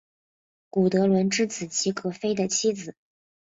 [0.71, 2.95] 古德伦之子齐格菲的妻子。